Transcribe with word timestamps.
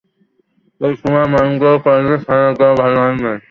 এ 0.81 0.89
সময়ে 0.99 1.27
মহেন্দ্রের 1.33 1.77
কলেজ 1.85 2.19
ছাড়িয়া 2.25 2.51
দেওয়াটা 2.51 2.79
ভালো 2.81 2.97
হয় 3.03 3.15
নাই। 3.17 3.37